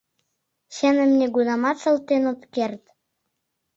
[0.75, 2.83] Чыным нигунамат шылтен от керт.